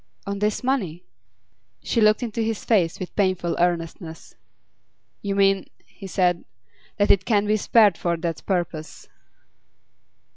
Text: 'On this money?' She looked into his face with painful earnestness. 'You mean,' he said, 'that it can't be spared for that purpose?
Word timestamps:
'On 0.25 0.39
this 0.39 0.63
money?' 0.63 1.03
She 1.83 2.01
looked 2.01 2.23
into 2.23 2.41
his 2.41 2.65
face 2.65 2.99
with 2.99 3.15
painful 3.15 3.55
earnestness. 3.59 4.33
'You 5.21 5.35
mean,' 5.35 5.67
he 5.85 6.07
said, 6.07 6.43
'that 6.97 7.11
it 7.11 7.23
can't 7.23 7.45
be 7.45 7.55
spared 7.55 7.99
for 7.99 8.17
that 8.17 8.43
purpose? 8.47 9.07